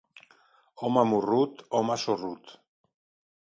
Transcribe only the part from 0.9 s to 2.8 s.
morrut, home sorrut.